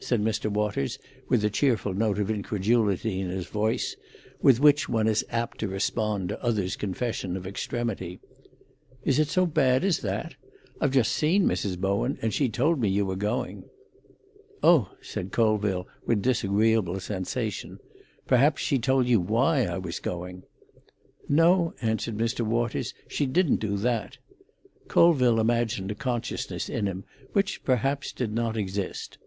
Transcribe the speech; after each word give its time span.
said 0.00 0.22
Mr. 0.24 0.50
Waters, 0.50 0.98
with 1.28 1.42
the 1.42 1.50
cheerful 1.50 1.92
note 1.92 2.18
of 2.18 2.30
incredulity 2.30 3.20
in 3.20 3.28
his 3.28 3.44
voice 3.44 3.94
with 4.40 4.58
which 4.58 4.88
one 4.88 5.06
is 5.06 5.22
apt 5.30 5.58
to 5.58 5.68
respond 5.68 6.30
to 6.30 6.42
others' 6.42 6.76
confession 6.76 7.36
of 7.36 7.46
extremity. 7.46 8.18
"Is 9.04 9.18
it 9.18 9.28
so 9.28 9.44
bad 9.44 9.84
as 9.84 9.98
that? 9.98 10.34
I've 10.80 10.92
just 10.92 11.12
seen 11.12 11.44
Mrs. 11.44 11.78
Bowen, 11.78 12.16
and 12.22 12.32
she 12.32 12.48
told 12.48 12.80
me 12.80 12.88
you 12.88 13.04
were 13.04 13.16
going." 13.16 13.64
"Oh," 14.62 14.92
said 15.02 15.30
Colville, 15.30 15.86
with 16.06 16.22
disagreeable 16.22 16.98
sensation, 16.98 17.78
"perhaps 18.26 18.62
she 18.62 18.78
told 18.78 19.06
you 19.06 19.20
why 19.20 19.64
I 19.66 19.76
was 19.76 20.00
going." 20.00 20.44
"No," 21.28 21.74
answered 21.82 22.16
Mr. 22.16 22.40
Waters; 22.46 22.94
"she 23.08 23.26
didn't 23.26 23.60
do 23.60 23.76
that." 23.76 24.16
Colville 24.88 25.38
imagined 25.38 25.90
a 25.90 25.94
consciousness 25.94 26.70
in 26.70 26.86
him, 26.86 27.04
which 27.34 27.62
perhaps 27.62 28.12
did 28.14 28.32
not 28.32 28.56
exist. 28.56 29.18